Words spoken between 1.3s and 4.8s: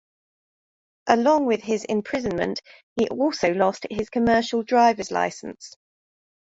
with his imprisonment, he also lost his Commercial